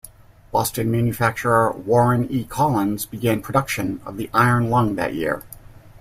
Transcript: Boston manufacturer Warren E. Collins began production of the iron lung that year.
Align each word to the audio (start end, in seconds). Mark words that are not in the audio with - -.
Boston 0.51 0.89
manufacturer 0.89 1.71
Warren 1.73 2.25
E. 2.31 2.43
Collins 2.43 3.05
began 3.05 3.39
production 3.39 4.01
of 4.03 4.17
the 4.17 4.31
iron 4.33 4.71
lung 4.71 4.95
that 4.95 5.13
year. 5.13 5.43